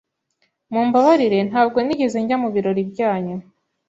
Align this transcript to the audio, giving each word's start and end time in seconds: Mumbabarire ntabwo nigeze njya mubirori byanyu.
Mumbabarire 0.71 1.39
ntabwo 1.49 1.77
nigeze 1.81 2.17
njya 2.23 2.37
mubirori 2.43 2.81
byanyu. 2.91 3.37